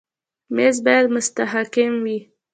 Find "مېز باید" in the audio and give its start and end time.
0.55-1.05